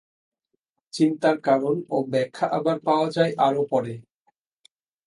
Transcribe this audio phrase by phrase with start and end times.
[0.93, 3.93] চিন্তার কারণ ও ব্যাখ্যা আবার পাওয়া যায় আরও পরে।